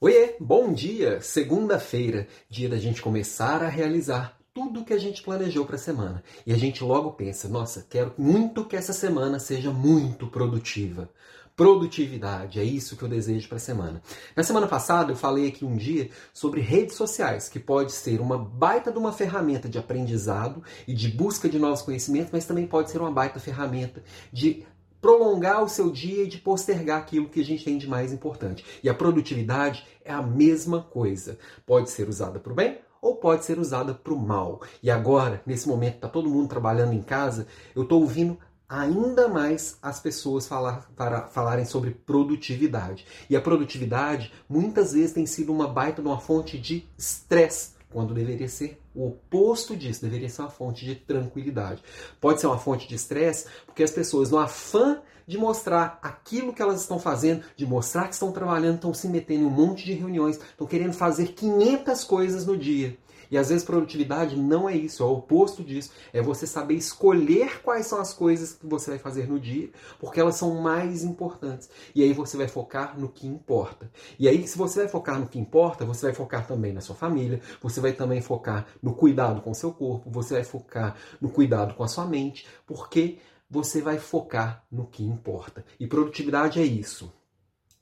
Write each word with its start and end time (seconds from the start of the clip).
Oiê, 0.00 0.36
bom 0.38 0.72
dia! 0.72 1.20
Segunda-feira, 1.20 2.28
dia 2.48 2.68
da 2.68 2.78
gente 2.78 3.02
começar 3.02 3.64
a 3.64 3.68
realizar 3.68 4.38
tudo 4.54 4.84
que 4.84 4.92
a 4.92 4.98
gente 4.98 5.24
planejou 5.24 5.66
para 5.66 5.74
a 5.74 5.78
semana. 5.78 6.22
E 6.46 6.52
a 6.52 6.56
gente 6.56 6.84
logo 6.84 7.14
pensa, 7.14 7.48
nossa, 7.48 7.84
quero 7.90 8.14
muito 8.16 8.64
que 8.64 8.76
essa 8.76 8.92
semana 8.92 9.40
seja 9.40 9.72
muito 9.72 10.28
produtiva. 10.28 11.10
Produtividade, 11.56 12.60
é 12.60 12.62
isso 12.62 12.96
que 12.96 13.02
eu 13.02 13.08
desejo 13.08 13.48
para 13.48 13.56
a 13.56 13.60
semana. 13.60 14.00
Na 14.36 14.44
semana 14.44 14.68
passada 14.68 15.10
eu 15.10 15.16
falei 15.16 15.48
aqui 15.48 15.64
um 15.64 15.76
dia 15.76 16.10
sobre 16.32 16.60
redes 16.60 16.94
sociais, 16.94 17.48
que 17.48 17.58
pode 17.58 17.90
ser 17.90 18.20
uma 18.20 18.38
baita 18.38 18.92
de 18.92 18.98
uma 19.00 19.12
ferramenta 19.12 19.68
de 19.68 19.78
aprendizado 19.78 20.62
e 20.86 20.94
de 20.94 21.08
busca 21.08 21.48
de 21.48 21.58
novos 21.58 21.82
conhecimentos, 21.82 22.30
mas 22.30 22.44
também 22.44 22.68
pode 22.68 22.92
ser 22.92 23.00
uma 23.00 23.10
baita 23.10 23.40
ferramenta 23.40 24.00
de 24.32 24.64
prolongar 25.00 25.62
o 25.62 25.68
seu 25.68 25.90
dia 25.90 26.24
e 26.24 26.28
de 26.28 26.38
postergar 26.38 26.98
aquilo 26.98 27.28
que 27.28 27.40
a 27.40 27.44
gente 27.44 27.64
tem 27.64 27.78
de 27.78 27.88
mais 27.88 28.12
importante. 28.12 28.64
E 28.82 28.88
a 28.88 28.94
produtividade 28.94 29.86
é 30.04 30.12
a 30.12 30.22
mesma 30.22 30.82
coisa. 30.82 31.38
Pode 31.66 31.90
ser 31.90 32.08
usada 32.08 32.38
para 32.38 32.52
o 32.52 32.56
bem 32.56 32.78
ou 33.00 33.16
pode 33.16 33.44
ser 33.44 33.58
usada 33.58 33.94
para 33.94 34.12
o 34.12 34.18
mal. 34.18 34.60
E 34.82 34.90
agora, 34.90 35.42
nesse 35.46 35.68
momento, 35.68 35.96
está 35.96 36.08
todo 36.08 36.28
mundo 36.28 36.48
trabalhando 36.48 36.92
em 36.92 37.02
casa, 37.02 37.46
eu 37.74 37.82
estou 37.82 38.00
ouvindo 38.00 38.38
ainda 38.68 39.28
mais 39.28 39.78
as 39.80 39.98
pessoas 39.98 40.46
falar, 40.46 40.90
para, 40.94 41.26
falarem 41.28 41.64
sobre 41.64 41.90
produtividade. 41.90 43.06
E 43.30 43.36
a 43.36 43.40
produtividade 43.40 44.32
muitas 44.48 44.92
vezes 44.92 45.12
tem 45.12 45.24
sido 45.24 45.52
uma 45.52 45.66
baita 45.66 46.02
de 46.02 46.08
uma 46.08 46.20
fonte 46.20 46.58
de 46.58 46.86
estresse 46.98 47.78
quando 47.90 48.12
deveria 48.12 48.48
ser 48.48 48.78
o 48.98 49.06
oposto 49.06 49.76
disso, 49.76 50.02
deveria 50.02 50.28
ser 50.28 50.42
uma 50.42 50.50
fonte 50.50 50.84
de 50.84 50.96
tranquilidade. 50.96 51.80
Pode 52.20 52.40
ser 52.40 52.48
uma 52.48 52.58
fonte 52.58 52.88
de 52.88 52.96
estresse, 52.96 53.46
porque 53.64 53.84
as 53.84 53.92
pessoas, 53.92 54.30
no 54.30 54.38
afã 54.38 55.00
de 55.24 55.38
mostrar 55.38 56.00
aquilo 56.02 56.52
que 56.52 56.60
elas 56.60 56.80
estão 56.80 56.98
fazendo, 56.98 57.44
de 57.54 57.64
mostrar 57.64 58.08
que 58.08 58.14
estão 58.14 58.32
trabalhando, 58.32 58.76
estão 58.76 58.92
se 58.92 59.06
metendo 59.06 59.44
em 59.44 59.46
um 59.46 59.50
monte 59.50 59.84
de 59.84 59.92
reuniões, 59.92 60.36
estão 60.36 60.66
querendo 60.66 60.94
fazer 60.94 61.28
500 61.28 62.02
coisas 62.02 62.44
no 62.44 62.56
dia. 62.56 62.98
E 63.30 63.36
às 63.36 63.48
vezes 63.48 63.64
produtividade 63.64 64.36
não 64.36 64.68
é 64.68 64.74
isso, 64.74 65.02
é 65.02 65.06
o 65.06 65.12
oposto 65.12 65.62
disso. 65.62 65.90
É 66.12 66.22
você 66.22 66.46
saber 66.46 66.74
escolher 66.74 67.60
quais 67.62 67.86
são 67.86 68.00
as 68.00 68.12
coisas 68.12 68.52
que 68.52 68.66
você 68.66 68.90
vai 68.90 68.98
fazer 68.98 69.28
no 69.28 69.38
dia, 69.38 69.70
porque 69.98 70.20
elas 70.20 70.36
são 70.36 70.60
mais 70.60 71.04
importantes. 71.04 71.68
E 71.94 72.02
aí 72.02 72.12
você 72.12 72.36
vai 72.36 72.48
focar 72.48 72.98
no 72.98 73.08
que 73.08 73.26
importa. 73.26 73.90
E 74.18 74.28
aí, 74.28 74.46
se 74.46 74.56
você 74.56 74.80
vai 74.80 74.88
focar 74.88 75.18
no 75.18 75.26
que 75.26 75.38
importa, 75.38 75.84
você 75.84 76.06
vai 76.06 76.14
focar 76.14 76.46
também 76.46 76.72
na 76.72 76.80
sua 76.80 76.96
família, 76.96 77.40
você 77.60 77.80
vai 77.80 77.92
também 77.92 78.20
focar 78.20 78.66
no 78.82 78.87
cuidado 78.94 79.40
com 79.42 79.50
o 79.50 79.54
seu 79.54 79.72
corpo, 79.72 80.10
você 80.10 80.34
vai 80.34 80.44
focar 80.44 80.96
no 81.20 81.30
cuidado 81.30 81.74
com 81.74 81.82
a 81.82 81.88
sua 81.88 82.06
mente, 82.06 82.46
porque 82.66 83.18
você 83.50 83.80
vai 83.80 83.98
focar 83.98 84.64
no 84.70 84.86
que 84.86 85.02
importa. 85.02 85.64
E 85.78 85.86
produtividade 85.86 86.60
é 86.60 86.64
isso. 86.64 87.12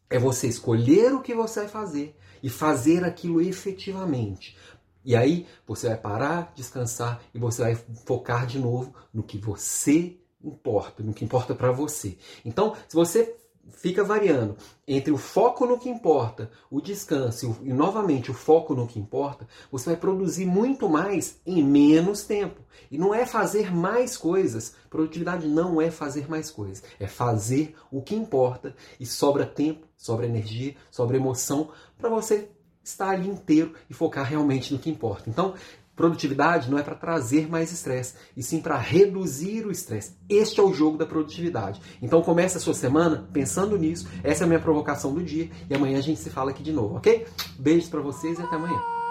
É 0.08 0.18
você 0.18 0.46
escolher 0.46 1.12
o 1.12 1.20
que 1.20 1.34
você 1.34 1.60
vai 1.60 1.68
fazer 1.68 2.16
e 2.42 2.48
fazer 2.48 3.04
aquilo 3.04 3.40
efetivamente. 3.40 4.56
E 5.04 5.14
aí 5.14 5.46
você 5.66 5.88
vai 5.88 5.96
parar, 5.96 6.52
descansar 6.54 7.20
e 7.34 7.38
você 7.38 7.62
vai 7.62 7.74
focar 8.04 8.46
de 8.46 8.58
novo 8.58 8.94
no 9.12 9.22
que 9.22 9.38
você 9.38 10.16
importa, 10.42 11.02
no 11.02 11.14
que 11.14 11.24
importa 11.24 11.54
para 11.54 11.72
você. 11.72 12.18
Então, 12.44 12.76
se 12.88 12.94
você 12.94 13.36
fica 13.70 14.04
variando 14.04 14.56
entre 14.86 15.12
o 15.12 15.18
foco 15.18 15.66
no 15.66 15.78
que 15.78 15.88
importa, 15.88 16.50
o 16.70 16.80
descanso 16.80 17.56
e, 17.62 17.72
novamente 17.72 18.30
o 18.30 18.34
foco 18.34 18.74
no 18.74 18.86
que 18.86 18.98
importa, 18.98 19.46
você 19.70 19.90
vai 19.90 19.96
produzir 19.96 20.46
muito 20.46 20.88
mais 20.88 21.40
em 21.44 21.62
menos 21.62 22.24
tempo. 22.24 22.60
E 22.90 22.98
não 22.98 23.14
é 23.14 23.26
fazer 23.26 23.74
mais 23.74 24.16
coisas. 24.16 24.74
Produtividade 24.88 25.46
não 25.48 25.80
é 25.80 25.90
fazer 25.90 26.28
mais 26.28 26.50
coisas. 26.50 26.82
É 27.00 27.06
fazer 27.06 27.74
o 27.90 28.00
que 28.02 28.14
importa 28.14 28.74
e 29.00 29.06
sobra 29.06 29.44
tempo, 29.44 29.86
sobra 29.96 30.26
energia, 30.26 30.74
sobra 30.90 31.16
emoção 31.16 31.70
para 31.98 32.08
você 32.08 32.50
estar 32.82 33.10
ali 33.10 33.28
inteiro 33.28 33.74
e 33.90 33.94
focar 33.94 34.24
realmente 34.24 34.72
no 34.72 34.78
que 34.78 34.88
importa. 34.88 35.28
Então, 35.28 35.54
produtividade 35.96 36.70
não 36.70 36.78
é 36.78 36.82
para 36.82 36.94
trazer 36.94 37.48
mais 37.48 37.72
estresse, 37.72 38.14
e 38.36 38.42
sim 38.42 38.60
para 38.60 38.76
reduzir 38.76 39.66
o 39.66 39.72
estresse. 39.72 40.12
Este 40.28 40.60
é 40.60 40.62
o 40.62 40.72
jogo 40.72 40.98
da 40.98 41.06
produtividade. 41.06 41.80
Então 42.02 42.22
comece 42.22 42.58
a 42.58 42.60
sua 42.60 42.74
semana 42.74 43.28
pensando 43.32 43.76
nisso. 43.78 44.06
Essa 44.22 44.44
é 44.44 44.44
a 44.44 44.48
minha 44.48 44.60
provocação 44.60 45.14
do 45.14 45.24
dia 45.24 45.50
e 45.68 45.74
amanhã 45.74 45.98
a 45.98 46.02
gente 46.02 46.20
se 46.20 46.28
fala 46.28 46.50
aqui 46.50 46.62
de 46.62 46.72
novo, 46.72 46.96
ok? 46.96 47.26
Beijos 47.58 47.88
para 47.88 48.00
vocês 48.00 48.38
e 48.38 48.42
até 48.42 48.54
amanhã. 48.54 49.05